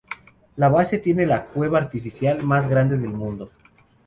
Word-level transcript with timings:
La 0.55 0.67
base 0.67 0.97
tiene 0.97 1.27
la 1.27 1.45
"cueva 1.45 1.77
artificial 1.77 2.41
más 2.41 2.67
grande 2.67 2.97
del 2.97 3.13
mundo". 3.13 3.51